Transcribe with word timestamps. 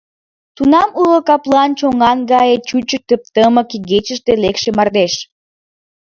Тунам 0.55 0.89
уло 1.01 1.19
каплан 1.27 1.69
чонан 1.79 2.19
гае 2.31 2.55
чучо 2.67 2.97
Тып-тымык 3.07 3.69
игечыште 3.77 4.33
лекше 4.43 4.69
мардеж. 4.77 5.13